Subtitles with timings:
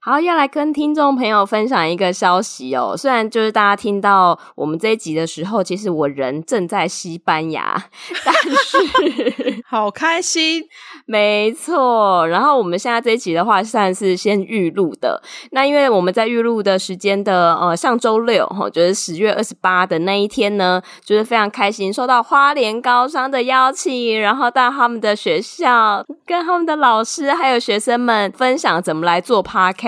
[0.00, 2.94] 好，要来跟听众朋友分享一个消息哦。
[2.96, 7.76] 虽然就是大家听到我们这一集的时候，其实我人正在西班牙，
[8.24, 10.62] 但是 好开心，
[11.04, 12.26] 没错。
[12.28, 15.20] 然后我们现在这一集的话，算是先预录的。
[15.50, 29.87] 那因为我们在预录的时间的呃上周六哈，就是十月二十八的那一天呢，就是非常开心，受到花莲高商的邀请，然后到他们的学校，跟他们的老师还有学生们分享怎么来做 podcast。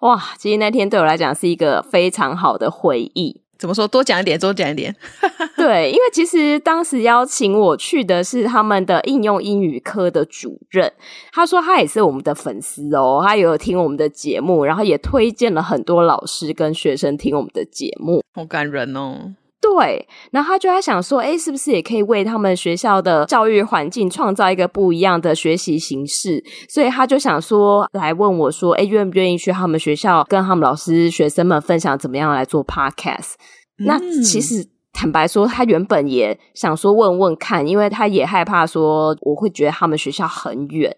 [0.00, 3.40] 哇，其实那天对我来讲是一个非常好的回忆。
[3.58, 3.86] 怎么说？
[3.86, 4.92] 多讲一点，多讲一点。
[5.56, 10.92] 对，因为其实当时邀请我去的是他们的应用英语科的主任，
[11.30, 19.34] 他说他也是我们的粉丝哦，他有听我们的节目，然后也推荐了很多老师跟学生听我们的节目，好感人哦。
[19.62, 26.42] 对，然后他就在想说，诶，是不是也可以为他们学校的教育环境创造一个不一样的学习形式？
[26.68, 33.34] 所以他就想说，来问我说，诶，愿不愿意去他们学校跟他们老师、学生们分享怎么样来做 podcast？
[33.78, 33.86] 嗯。
[33.86, 40.94] 那其实坦白说，他原本也想说问问看，因为他也害怕说我会觉得他们学校很远。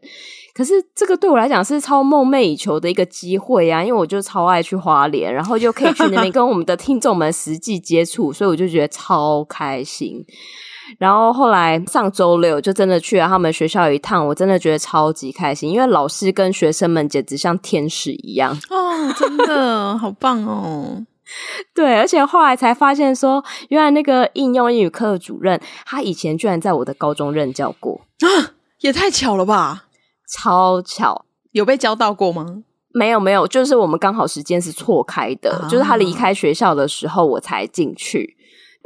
[0.52, 10.24] 可是这个对我来讲是超梦寐以求的一个机会啊，因为我就超爱去花莲，然后就可以去那边跟我们的听众们实际接触，所以我就觉得超开心。
[10.98, 21.04] 然后后来上周六就真的去了他们学校一趟，我真的觉得超级开心，因为老师跟学生们简直像天使一样哦，真的好棒哦。
[21.74, 29.84] 对，而且后来才发现说，原来那个应用英语课的主任，他以前居然在我的高中任教过啊，也太巧了吧！
[30.28, 32.62] 超巧，有被教到过吗？
[32.92, 38.36] 没有，没有，就是我们刚好时间是错开的，啊、就是他离开学校的时候我才进去。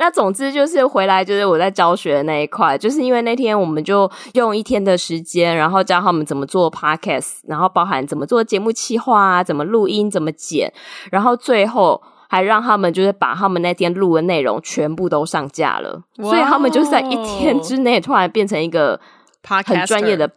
[0.00, 10.72] 那总之就是回来，就是我在教学的那一块，就是因为那天我们就用一天的时间，然后教他们怎么做 podcast，然后包含怎么做节目企划啊，怎么录音，怎么剪，
[11.10, 19.00] 然后最后还让他们就是把他们那天录的内容全部都上架了，所以他们就是在一天之内突然变成一个
[19.42, 20.30] 很专业的。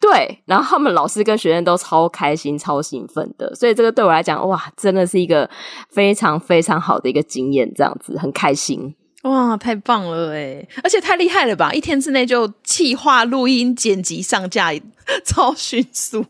[0.00, 5.50] 对，然后他们老师跟学生都超开心、超兴奋的，所以这个对我来讲，哇，真的是一个
[5.90, 8.94] 非常非常好的一个经验，这样子很开心。
[9.24, 11.72] 哇，太棒了诶，而且太厉害了吧！
[11.72, 14.70] 一天之内就企划、录音、剪辑、上架，
[15.26, 16.24] 超迅速。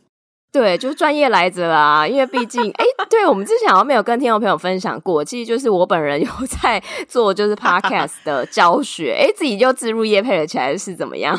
[0.50, 6.28] 对，就是专业来着啦，因为毕竟，哎，对，我们之前好像没有跟听众朋友分享过，其实就是我本人有
[6.62, 11.38] 在做就是 podcast 的教学，哎，自己就自入业配了起来是怎么样？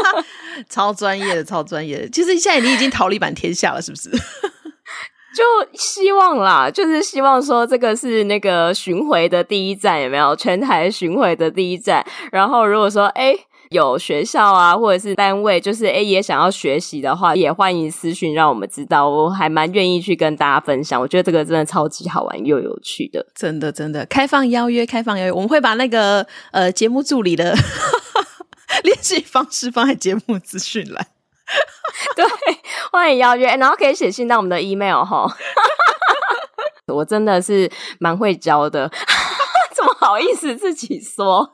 [0.68, 2.08] 超专业的，超专业的。
[2.08, 4.10] 其实现在你已经桃李满天下了，是不是？
[5.36, 5.44] 就
[5.74, 10.34] 希望啦，就是希望说这个是那个巡回的第一站，有没有？
[10.34, 12.04] 全台巡回的第一站。
[12.32, 13.36] 然后如果说，哎，
[13.70, 19.08] 有学校啊，或者是单位，就是哎也想要学习的话，也欢迎私讯让我们知道。
[19.08, 21.00] 我还蛮愿意去跟大家分享。
[21.00, 24.06] 我觉得这个真的超级好玩又有趣的，真的真的。
[24.06, 27.54] 开放邀约，开放邀约，我们会把那个呃节目助理的。
[28.84, 31.06] 联系方式放在节目资讯栏，
[32.14, 32.24] 对，
[32.92, 35.26] 欢迎邀约，然后可以写信到我们的 email 哈。
[36.86, 37.68] 我真的是
[37.98, 38.88] 蛮会教的，
[39.74, 41.50] 怎么好意思自己说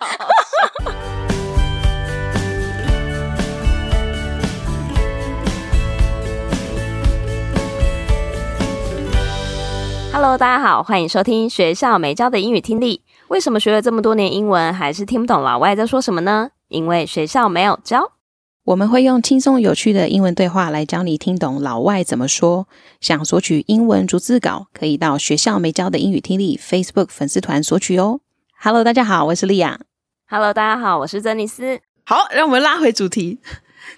[10.14, 13.02] ？Hello，大家好，欢迎收听学校没教的英语听力。
[13.26, 16.50] 为什么学了这么多年英文，还是听不懂老外在说什么呢？
[16.68, 18.12] 因为学校没有教，
[18.62, 22.68] 我们会用轻松有趣的英文对话来教你听懂老外怎么说。
[23.00, 28.20] 想索取英文逐字稿，可以到学校没教的英语听力 Facebook 粉丝团索取哦。
[28.62, 29.80] Hello，大家好，我是莉亚。
[30.28, 31.80] Hello，大家好，我是珍妮斯。
[32.04, 33.40] 好，让我们拉回主题。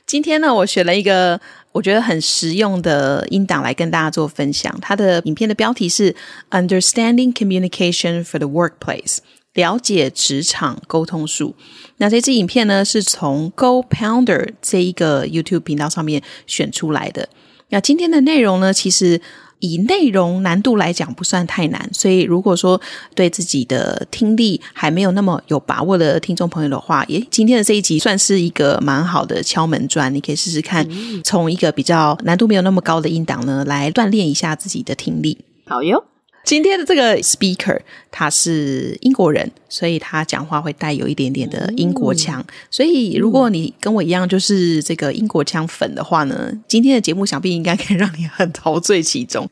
[0.04, 1.40] 今天呢，我选了一个
[1.76, 4.74] 我觉得很实用的音档来跟大家做分享。
[4.80, 6.14] 它的影片的标题是
[6.50, 9.18] Understanding Communication for the Workplace。
[9.52, 11.56] 了解职场沟通术。
[11.96, 17.26] 那这支影片呢，是从 Go Pounder 这一个 YouTube 频道上面选出来的。
[17.70, 19.18] 那今天的内容呢，其实
[19.60, 22.80] 以内容难度来讲不算太难，所以如果说
[23.14, 30.86] 对自己的听力还没有那么有把握的听众朋友的话，耶，今天的这一集算是一个蛮好的敲门砖，你可以试试看，
[31.24, 35.38] 从一个比较难度没有那么高的音档呢，来锻炼一下自己的听力。
[35.66, 36.04] 好哟。
[36.45, 37.79] 今天的这个 speaker
[38.09, 42.43] 他是英国人，所以他讲话会带有一点点的英国腔。
[42.71, 49.47] 所以如果你跟我一样就是这个英国腔粉的话呢，今天的节目想必应该可以让你很陶醉其中。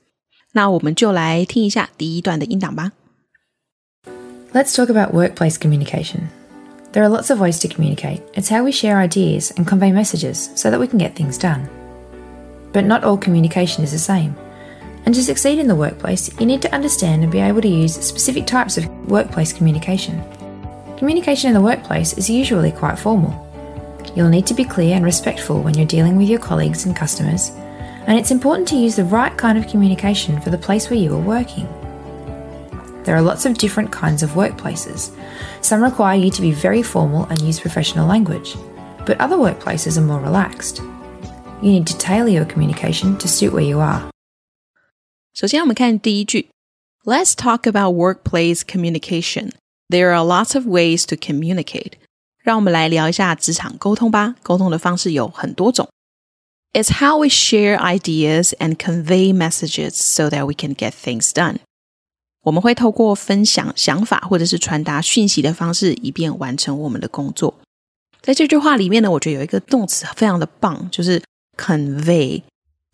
[0.54, 2.92] 那我们就来听一下第一段的音档吧。
[4.52, 6.30] Let's talk about workplace communication.
[6.92, 8.22] There are lots of ways to communicate.
[8.34, 11.68] It's how we share ideas and convey messages so that we can get things done.
[12.74, 14.34] But not all communication is the same.
[15.06, 17.95] And to succeed in the workplace, you need to understand and be able to use
[17.95, 20.23] specific types of workplace communication.
[20.97, 23.41] Communication in the workplace is usually quite formal.
[24.17, 27.51] You'll need to be clear and respectful when you're dealing with your colleagues and customers,
[28.06, 31.15] and it's important to use the right kind of communication for the place where you
[31.15, 31.67] are working.
[33.03, 35.15] There are lots of different kinds of workplaces.
[35.62, 38.56] Some require you to be very formal and use professional language,
[39.05, 40.79] but other workplaces are more relaxed.
[41.61, 44.14] You need to tailor your communication to suit where you are.
[45.34, 46.50] 首先，我们看第一句，
[47.04, 49.52] Let's talk about workplace communication.
[49.88, 51.94] There are lots of ways to communicate.
[52.44, 54.36] 让我们来聊一下职场沟通吧。
[54.44, 55.88] 沟通的方式有很多种。
[56.74, 61.58] It's how we share ideas and convey messages so that we can get things done.
[62.44, 67.60] 我们会透过分享想法或者是传达讯息的方式，以便完成我们的工作。
[68.22, 71.22] 在这句话里面呢，我觉得有一个动词非常的棒，就是
[71.58, 72.44] convey。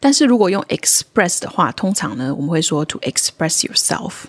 [0.00, 4.24] 但是如果用 express 的话，通常呢，我们会说 to express yourself。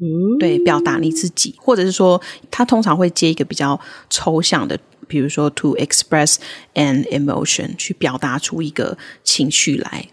[0.00, 2.20] 嗯，对，表达你自己，或者是说，
[2.50, 3.78] 他通常会接一个比较
[4.10, 6.36] 抽象的，比如说 to express
[6.74, 10.08] an emotion，去表达出一个情绪来。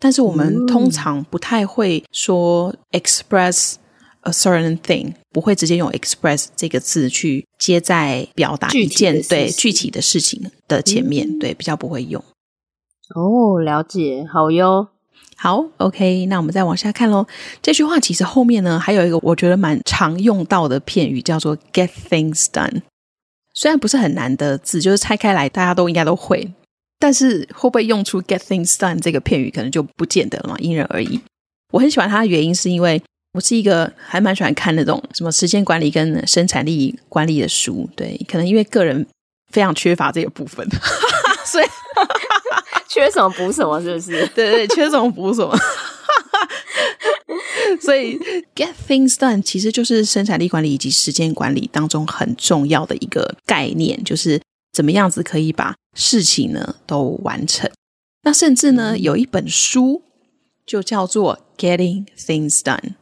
[0.00, 3.76] 但是我们通常不太会说 express
[4.24, 12.22] a certain thing，不会直接用 express 这个字去接在表达一件对具体的事情的前面，嗯，对，比较不会用。
[13.14, 14.88] 哦，了解，好哟。
[15.36, 17.26] 好，OK，那我们再往下看喽。
[17.60, 22.82] 这句话其实后面呢，还有一个我觉得蛮常用到的片语，叫做 “get things done”。
[23.52, 26.50] 虽然不是很难的字，就是拆开来大家都应该都会，
[26.98, 31.20] 但是会不会用出 “get things done” 这个片语，可能就不见得了嘛，因人而异。
[31.72, 33.02] 我很喜欢它的原因，是因为
[33.34, 37.88] 我是一个还蛮喜欢看那种什么时间管理跟生产力管理的书。
[37.94, 39.06] 对，可能因为个人
[39.50, 40.66] 非常缺乏这个部分，
[41.44, 41.66] 所以。
[42.88, 44.24] 缺什么补什么，是不是？
[44.36, 45.52] 对对，缺什么补什么。
[47.80, 48.16] 所以
[48.54, 54.40] ，get things done 其实就是生产力管理以及时间管理当中很重要的一个概念，就是
[54.72, 57.68] 怎么样子可以把事情呢都完成。
[58.22, 60.02] 那甚至呢，有一本书
[60.64, 62.92] 就叫做 Getting Things Done。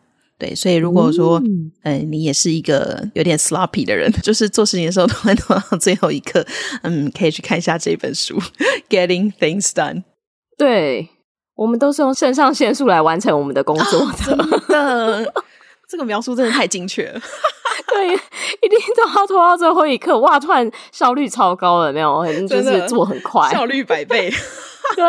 [0.42, 6.44] 对，所以如果说，嗯、呃，你也是一个有点 sloppy 的人， 就是做事情的时候都会拖到最后一刻，
[6.82, 8.36] 嗯，可以去看一下这本书
[8.90, 9.94] 《Getting Things Done》。
[10.58, 11.08] 对，
[11.54, 15.32] 我们都是用肾上腺素来完成我们的工作的。
[15.88, 17.20] 这个描述真的太精确了。
[17.86, 22.26] 对，一定都要拖到最后一刻，哇，突然效率超高了，没有？
[22.48, 24.28] 就是做很快，效率百倍。
[24.96, 25.04] 对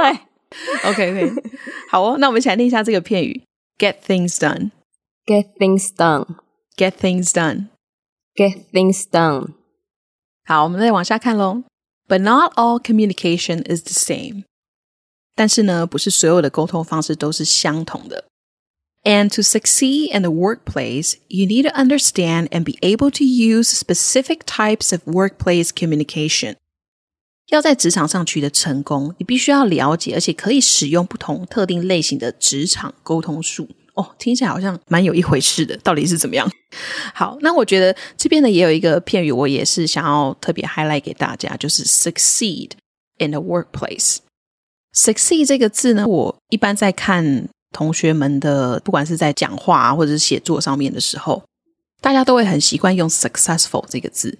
[0.87, 1.33] ，OK OK，
[1.89, 3.41] 好哦，那我们一起来念一下这个片语
[3.79, 4.69] ：Get Things Done。
[5.26, 6.36] Get things done.
[6.76, 7.68] Get things done.
[8.34, 9.54] Get things done.
[10.44, 11.64] 好，我们再往下看喽。
[12.08, 14.44] But not all communication is the same.
[15.34, 18.24] 但是呢，不是所有的沟通方式都是相同的。
[19.04, 24.40] And to succeed in the workplace, you need to understand and be able to use specific
[24.46, 26.56] types of workplace communication.
[27.48, 33.68] 要在职场上取得成功，你必须要了解，而且可以使用不同特定类型的职场沟通术。
[33.95, 36.49] 哦，听起来好像蛮有一回事的，到底是怎么样？
[37.13, 42.71] 好，那我觉得这边呢也有一个片语，我也是想要特别 highlight 给大家，就是 succeed
[43.19, 44.17] in the workplace。
[44.95, 51.43] succeed 这个字呢，我一般在看同学们的，不管是在讲话啊，或者是写作上面的时候，
[52.01, 54.39] 大家都会很习惯用 successful 这个字，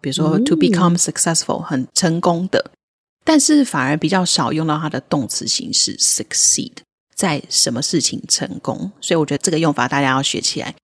[0.00, 2.70] 比如说 to become successful，很成功的，
[3.24, 6.72] 但是反而比较少用到它的动词形式 succeed。
[7.16, 8.92] 在什么事情成功？
[9.00, 10.74] 所以我觉得这个用法大家要学起来。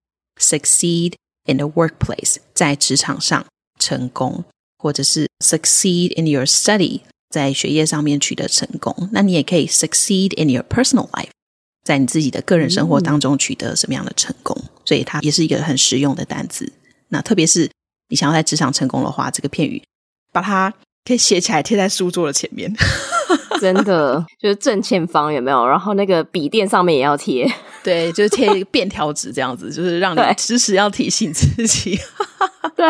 [0.40, 1.12] Succeed
[1.44, 3.44] in the workplace，在职场上
[3.78, 4.44] 成功，
[4.78, 9.10] 或者是 succeed in your study，在学业上面取得成功。
[9.12, 11.28] 那你也可以 succeed in your personal life，
[11.84, 14.56] 在你自己的个人生活当中取得什么样的成功？
[14.86, 16.72] 所以它也是一个很实用的单词。
[17.08, 17.70] 那特别是
[18.08, 19.82] 你想要在职场成功的话，这个片语
[20.32, 20.72] 把它
[21.04, 22.74] 可以写起来贴在书桌的前面。
[23.62, 25.64] 真的就是正前方有没有？
[25.64, 27.46] 然后那个笔电上面也要贴，
[27.84, 31.96] 对，就是贴一个便条纸这样子，就是让你时时要提醒自己。
[32.74, 32.84] 对，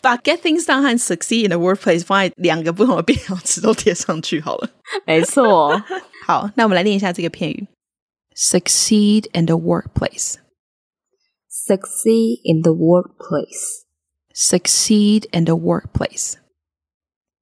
[0.00, 4.70] 把 get things done 和 succeed in the workplace 放在两个不同的便条纸都贴上去好了。
[5.04, 5.78] 没错，
[6.26, 7.66] 好，那我们来练一下这个片语
[8.34, 10.36] ：succeed in the workplace。
[11.50, 13.82] succeed in the workplace。
[14.34, 16.36] succeed in the workplace。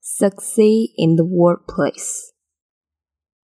[0.02, 2.31] succeed in the workplace。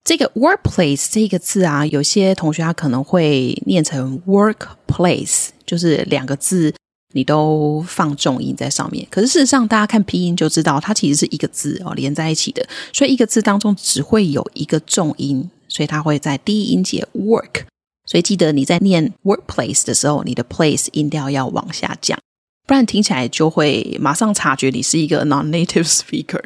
[0.09, 6.75] 这个 workplace 这个字啊，有些同学他可能会念成 workplace，就是两个字
[7.13, 9.07] 你都放重音在上面。
[9.11, 12.67] 可是事实上，大家看拼音就知道，它其实是一个字哦，连在一起的。
[12.91, 17.65] 所以一个字当中只会有一个重音，所以它会在第一音节 work。
[18.07, 22.19] 所以记得你在念 workplace 的时候，你的 place 音调要往下降，
[22.67, 26.43] 不然听起来就会马上察觉你是一个 non-native speaker。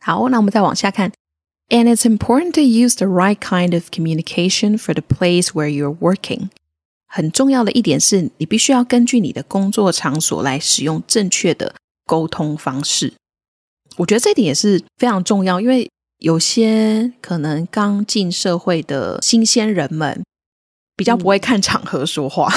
[0.00, 1.10] 好，那我们再往下看。
[1.73, 5.97] And it's important to use the right kind of communication for the place where you're
[5.99, 6.49] working.
[7.07, 11.73] 很重要的一点是，你必须要根据你的工作场所来使用正确的
[12.05, 13.13] 沟通方式。
[13.97, 15.89] 我觉得这一点也是非常重要，因为
[16.19, 20.23] 有些可能刚进社会的新鲜人们
[20.95, 22.53] 比较不会看场合说话，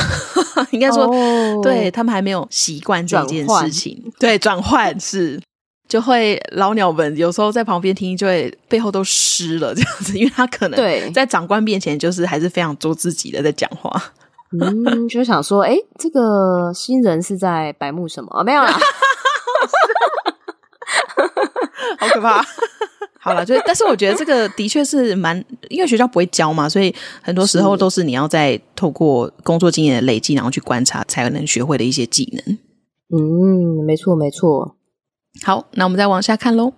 [0.56, 4.12] 嗯、 应该说，哦、对他们还没有习惯这件事情。
[4.18, 5.40] 对，转换是。
[5.88, 14.02] 就会老鸟们有时候在旁边听，就会背后都湿了这样子，因为他可能在长官面前就是还是非常做自己的在讲话。
[14.60, 18.28] 嗯，就想说，哎，这个新人是在白目什么？
[18.32, 18.72] 哦，没有啦，
[21.98, 22.44] 好可怕。
[23.18, 32.56] 好了，就但是我觉得这个的确是蛮，因为学校不会教嘛，所以很多时候都是你要在透过工作经验的累积，然后去观察，才能学会的一些技能。
[33.10, 34.75] 嗯，没错，没错。
[35.43, 36.73] 好，那我们再往下看喽。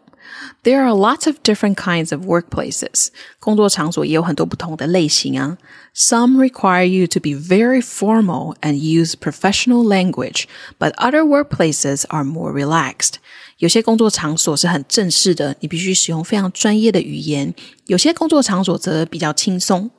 [0.64, 3.10] There are lots of different kinds of workplaces.
[3.40, 5.58] 工作场所也有很多不同的类型啊。
[5.94, 10.46] Some require you to be very formal and use professional language,
[10.80, 13.16] but other workplaces are more relaxed.
[13.58, 17.54] 有些工作场所是很正式的，你必须使用非常专业的语言。
[17.88, 19.92] 有些工作场所则比较轻松。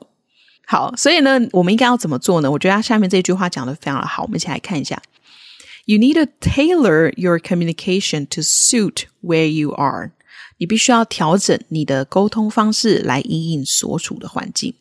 [0.65, 2.49] 好，所以呢，我们应该要怎么做呢？
[2.49, 4.99] 我觉得他下面这句话讲得非常的好，我们一起来看一下。
[5.86, 10.12] You need to tailor your communication to suit where you are.
[10.58, 14.74] 你必须要调整你的沟通方式来因应所处的环境。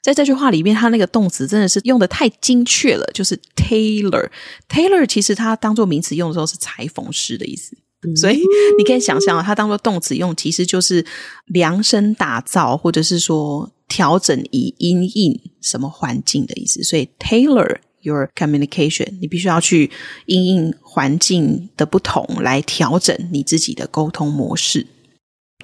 [0.00, 4.30] 在这句话里面，它那个动词真的是用的太精确了，就是 tailor。
[4.68, 7.76] tailor 其实它当做名词用的时候是裁缝师的意思，
[8.16, 8.40] 所以
[8.78, 11.04] 你可以想象它当做动词用，其实就是
[11.46, 16.82] 量身打造，或者是说调整以因应什么环境的意思。
[16.82, 17.78] 所以 tailor。
[18.02, 19.90] Your communication，你必须要去
[20.26, 24.86] 因应环境的不同来调整你自己的沟通模式。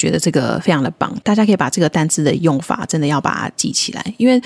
[0.01, 4.43] 觉得这个非常的棒，大家可以把这个单字的用法真的要把它记起来，因为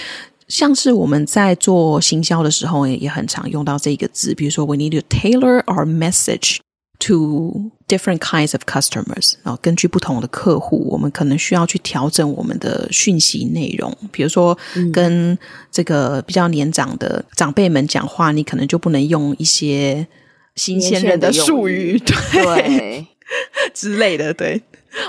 [0.48, 6.58] 像是我们在做行销的时候也也很常用到这个字，比如说 We need to tailor our message
[7.00, 13.92] to different kinds of customers，然后根据不同的客户，我们可能需要去调整我们的讯息内容。
[14.12, 14.56] 比如说，
[14.92, 15.36] 跟
[15.72, 20.06] 这个比较年长的长辈们讲话，你可能就不能用一些
[20.54, 23.06] 新鲜人的术语，对，对
[23.74, 24.32] 之类的。
[24.34, 24.60] 对，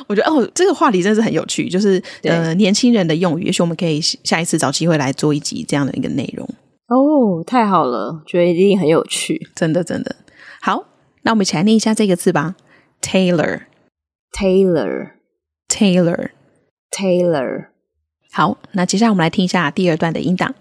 [0.08, 6.48] 我觉得哦，这个话题真是很有趣，就是呃，年轻人的用语，也许我们可以下一次找机会来做一集这样的一个内容。
[6.88, 10.16] 哦，太好了，觉得一定很有趣，真的，真的。
[10.62, 10.86] 好，
[11.24, 12.56] 那我们一起来念一下这个字吧。
[13.01, 13.67] Tailor,
[14.33, 15.13] Tailor,
[15.69, 16.31] Tailor,
[16.91, 17.67] Tailor。
[18.33, 20.55] 好，那接下来我们来听一下第二段的音档。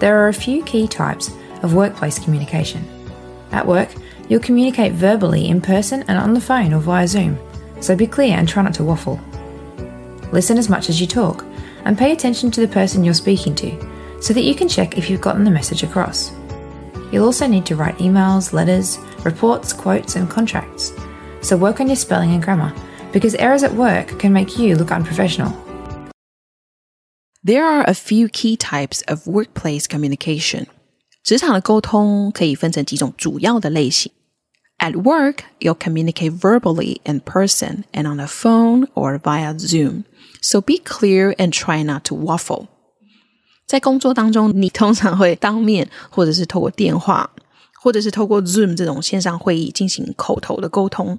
[0.00, 1.30] There are a few key types
[1.62, 2.80] of workplace communication.
[3.50, 3.88] At work,
[4.28, 7.36] you'll communicate verbally in person and on the phone or via Zoom,
[7.80, 9.18] so be clear and try not to waffle.
[10.32, 11.44] Listen as much as you talk,
[11.84, 13.70] and pay attention to the person you're speaking to,
[14.20, 16.32] so that you can check if you've gotten the message across.
[17.12, 20.92] You'll also need to write emails, letters, reports, quotes, and contracts.
[21.42, 22.72] So work on your spelling and grammar,
[23.12, 25.52] because errors at work can make you look unprofessional.
[27.44, 30.66] There are a few key types of workplace communication.
[31.22, 34.10] 职场的沟通可以分成几种主要的类型。
[34.78, 40.04] At work, you'll communicate verbally in person and on the phone or via Zoom.
[40.42, 42.66] So be clear and try not to waffle.
[43.66, 47.30] 在工作当中，你通常会当面，或者是透过电话，
[47.82, 51.18] 或者是透过 Zoom 这种线上会议进行口头的沟通。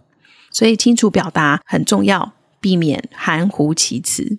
[0.53, 4.39] 所以清楚表达很重要，避免含糊其辞。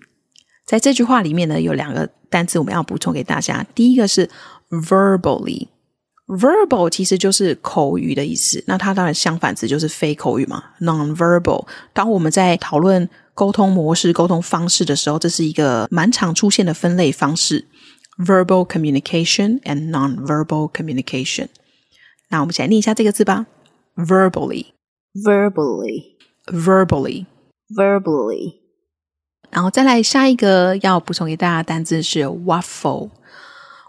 [0.66, 3.66] 在这句话里面呢，有两个单词我们要补充给大家。
[3.76, 4.30] 第一个是
[4.70, 8.64] verbally，verbal 其实就是口语的意思。
[8.66, 11.68] 那它当然相反词就是非口语嘛，non-verbal。
[11.92, 17.68] 当我们在讨论沟通模式、沟通方式的时候，这是一个蛮常出现的分类方式
[18.18, 21.48] ：verbal communication and non-verbal communication。
[22.30, 23.48] 那我们一起来念一下这个字吧
[23.98, 24.68] ：verbally。
[25.14, 26.16] Verbally,
[26.48, 27.26] verbally,
[27.70, 28.56] verbally，
[29.50, 33.10] 然后再来下一个要补充给大家的单字是 waffle。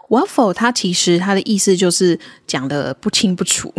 [0.09, 3.73] waffle 它其实它的意思就是讲的不清不楚，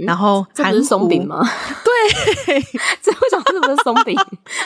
[0.00, 1.46] 然后这不是松饼吗？
[1.84, 2.60] 对，
[3.02, 4.16] 这为什么这不是松饼？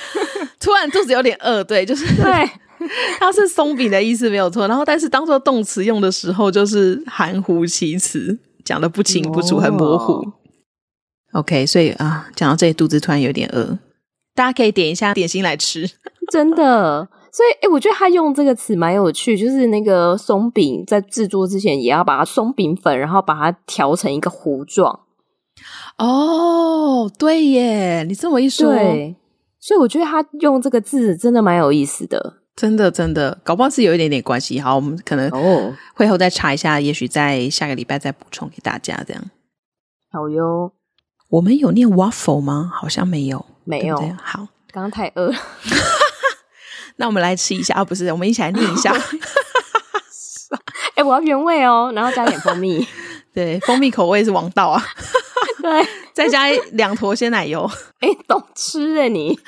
[0.60, 2.50] 突然肚子有点饿，对，就是对，
[3.18, 4.68] 它是松饼的意思没有错。
[4.68, 10.24] 然后但是当做动词用的时候，就是含糊其辞，讲的不清不楚，很模糊。
[11.36, 13.78] OK，所以啊，讲到这里，肚子突然有点饿，
[14.34, 15.86] 大家可以点一下点心来吃。
[16.32, 25.00] 真的，所以诶我觉得他用这个词蛮有趣，就是那个松饼在制作之前也要把它松饼粉，然后把它调成一个糊状。
[25.98, 29.14] 哦，对耶，你这么一说，对，
[29.60, 34.58] 所以我觉得他用这个字真的蛮有意思的，真的真的，搞不好是有一点点关系。
[34.58, 39.04] 好，我们可能哦会后再查一下，也许在下个礼拜再补充给大家。
[39.06, 39.22] 这样，
[40.10, 40.72] 好哟。
[41.28, 42.70] 我们有念 waffle 吗？
[42.74, 43.96] 好像没有，没有。
[43.98, 45.36] 对对好，刚刚太饿了，
[46.96, 47.84] 那我们来吃一下啊！
[47.84, 48.92] 不是，我们一起来念一下。
[50.94, 52.86] 哎、欸，我要原味哦，然后加点蜂蜜。
[53.34, 54.82] 对，蜂蜜口味是王道啊。
[55.60, 57.70] 对，再加两坨鲜奶油。
[58.00, 59.38] 哎、欸，懂吃哎你。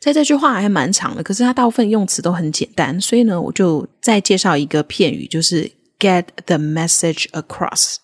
[0.00, 7.96] 在这句话还蛮长的，可是它大部分用词都很简单，所以呢，我就再介绍一个片语，就是 get the message across。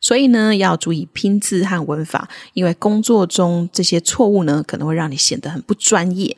[0.00, 6.36] 所以呢，要注意拼字和文法，因为工作中这些错误呢，可能会让你显得很不专业。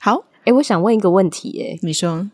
[0.00, 2.28] 好，诶我想问一个问题，哎你说，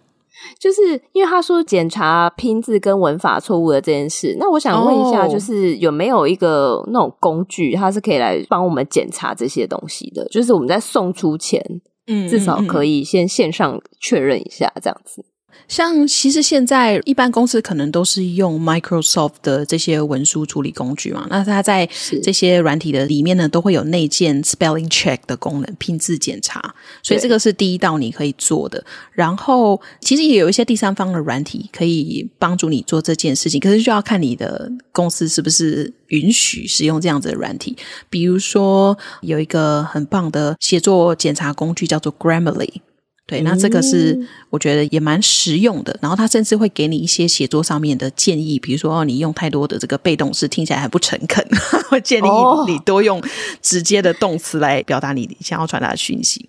[0.58, 10.26] 就是因为他说检查拼字跟文法错误的这件事，那我想问一下，就是有没有一个那种工具，它是可以来帮我们检查这些东西的？
[10.28, 11.80] 就是我们在送出前。
[12.06, 15.24] 嗯，至少可以先线上确认一下，这样子。
[15.66, 21.88] 像其实现在一般公司可能都是用 Microsoft 的这些文书处理工具嘛，那它在
[22.22, 28.84] 这些软体的里面呢，都会有内建 spelling check 的功能，拼字检查，所以这个是第一道你可以做的。
[29.12, 37.76] 然后其实也有一些第三方的软体可以帮助你做这件事情，可是就要看你的公司是不是允许使用这样子的软体。
[38.10, 42.80] 比如说有一个很棒的写作检查工具叫做 Grammarly。
[43.26, 44.18] 对，那这个是
[44.50, 45.98] 我觉得也蛮实用的。
[46.02, 51.42] 然后他甚至会给你一些写作上面的建议，比如说哦，你用太多的这个被动式，听起来还不诚恳，
[51.88, 52.26] 会建议
[52.66, 53.22] 你多用
[53.62, 56.46] 直接的动词来表达你想要传达的讯息。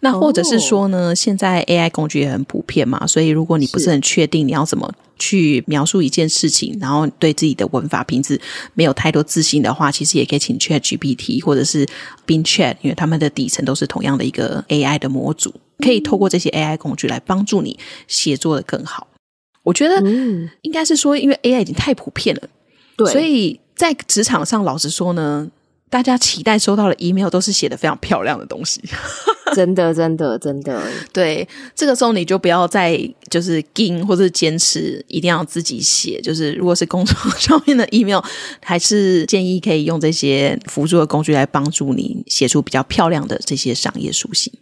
[0.00, 8.40] 那或者是说呢，现在 AI 工具也很普遍嘛，所以如果你不是很确定你要怎么去描述一件事情，然后对自己的文法拼字
[8.74, 11.86] 没有太多自信的话，其实也可以请 ChatGPT 或者是
[12.26, 15.54] Bing Chat，因为他们的底层都是同样的一个 AI 的模组。
[15.78, 19.08] 可以透过这些 AI 工具来帮助你写作的更好。
[19.62, 20.00] 我觉得
[20.62, 22.42] 应该是说，因为 AI 已经太普遍了，
[22.96, 25.50] 对，所以在职场上，老实说呢，
[25.90, 28.82] 大家期待收到的 email 都是写的非常漂亮的东西。
[29.54, 30.82] 真的，真的，真的。
[31.10, 32.98] 对，这个时候你就不要再
[33.30, 36.20] 就是盯或者坚持一定要自己写。
[36.20, 38.22] 就是如果是工作上面的 email，
[38.62, 44.52] 还是建议可以用这些辅助的工具来帮助你写出比较漂亮的这些商业书信。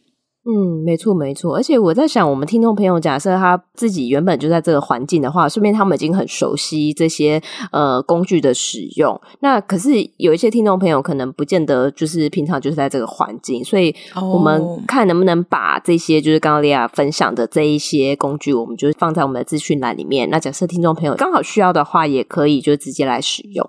[0.49, 9.21] 嗯，没错没错，而且我在想，我们听众朋友假设他自己原本就在这个环境的话，顺便他们已经很熟悉这些呃工具的使用。
[9.41, 20.31] 那可是有一些听众朋友可能不见得就是平常就是在这个环境，所以我们看能不能把这些就是刚刚莉亚分享的这一些工具，我们就放在我们的资讯栏里面。
[20.31, 23.69] 那假设听众朋友刚好需要的话，也可以就直接来使用。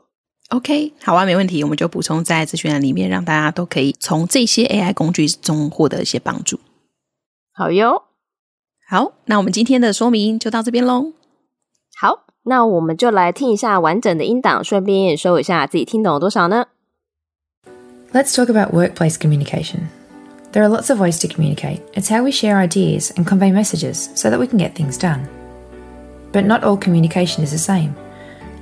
[0.50, 6.58] OK，好啊，没问题，我们就补充在资讯栏里面，让大家都可以从这些 AI 工具中获得一些帮助。
[7.57, 8.05] 好哟，
[8.89, 11.13] 好，那我们今天的说明就到这边喽。
[12.01, 16.67] 好，那我们就来听一下完整的音档，顺便也收一下自己听懂了多少呢？
[18.13, 19.89] Let's talk about workplace communication.
[20.53, 21.81] There are lots of ways to communicate.
[21.95, 25.27] It's how we share ideas and convey messages so that we can get things done.
[26.33, 27.95] But not all communication is the same.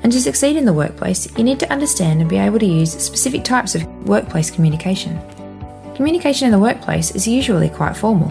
[0.03, 2.93] And to succeed in the workplace, you need to understand and be able to use
[2.93, 5.19] specific types of workplace communication.
[5.97, 8.31] Communication in the workplace is usually quite formal.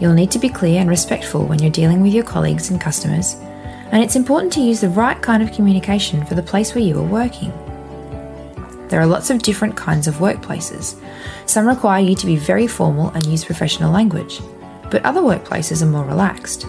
[0.00, 3.34] You'll need to be clear and respectful when you're dealing with your colleagues and customers,
[3.92, 6.98] and it's important to use the right kind of communication for the place where you
[6.98, 7.52] are working.
[8.88, 11.00] There are lots of different kinds of workplaces.
[11.46, 14.40] Some require you to be very formal and use professional language,
[14.90, 16.64] but other workplaces are more relaxed.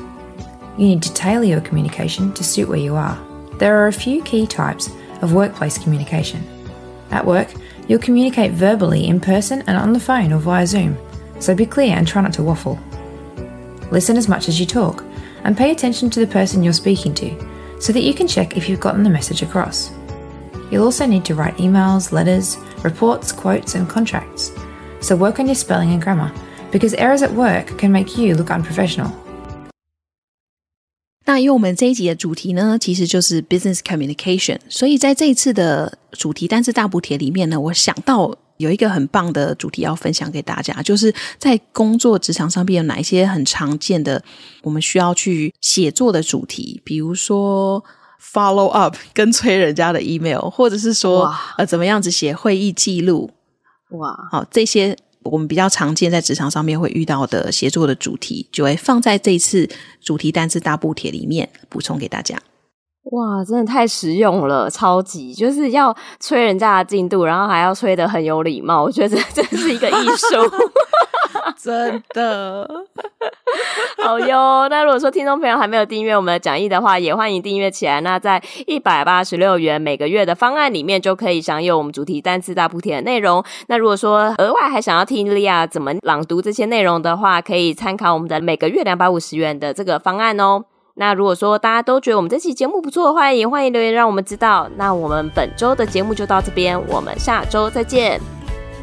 [0.77, 3.17] You need to tailor your communication to suit where you are.
[3.59, 4.89] there are a few key types
[5.21, 6.43] of workplace communication.
[7.11, 7.53] At work,
[7.87, 10.97] you'll communicate verbally in person and on the phone or via Zoom,
[11.39, 12.79] so be clear and try not to waffle
[13.92, 15.02] Listen as much as you talk,
[15.44, 17.30] and pay attention to the person you're speaking to,
[17.80, 19.90] so that you can check if you've gotten the message across.
[20.70, 24.50] You'll also need to write emails, letters, reports, quotes, and contracts.
[25.00, 26.30] So work on your spelling and grammar,
[26.70, 29.10] because errors at work can make you look unprofessional.
[31.24, 44.23] 那因为我们这一集的主题呢，其实就是 business communication，所以在这一次的主题单字大补帖里面呢，我想到 有一个很棒的主题要分享给大家，就是在工作职场上面有哪一些很常见的
[44.63, 47.83] 我们需要去写作的主题，比如说
[48.19, 53.29] follow up 跟催人家的 email，或者是说呃怎么样子写会议记录，
[53.91, 54.97] 哇，好这些。
[55.25, 59.65] 我们比较常见在职场上面会遇到的协作的主题，就会放在这一次
[60.01, 62.37] 主题单字大补帖里面补充给大家。
[63.11, 70.37] 哇，真的太实用了，超级就是要催人家的进度，然后还要催得很有礼貌，我觉得这真是一个艺术。
[71.59, 72.67] 真的，
[74.03, 74.67] 好哟。
[74.69, 78.01] 那如果说听众朋友还没有订阅我们的讲义的话，也欢迎订阅起来。
[78.01, 83.43] 那在一百八十六元每个月的方案里面，就可以享有我们主题单词大补贴的内容。
[83.67, 90.63] 那如果说额外还想要听莉亚怎么朗读这些内容的话，可以参考我们的每个月两百五十元的这个方案哦。
[90.95, 94.69] 那如果说大家都觉得我们这期节目不错的话，也欢迎留言让我们知道。
[94.77, 98.21] 那我们本周的节目就到这边，我们下周再见，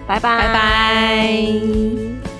[0.06, 2.39] 拜拜拜拜。